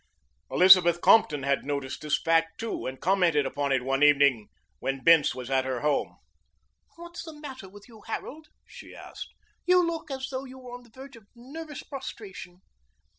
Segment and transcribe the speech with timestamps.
[0.49, 4.47] Elizabeth Compton had noticed this fact, too, and commented upon it one evening
[4.79, 6.15] when Bince was at her home.
[6.95, 9.31] "What's the matter with you, Harold?" she asked.
[9.67, 12.61] "You look as though you are on the verge of nervous prostration."